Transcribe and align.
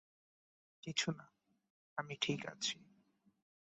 কিছু 0.83 1.11
না, 1.11 1.25
আমি 1.97 2.15
ঠিক 2.21 2.41
আছি। 2.47 2.75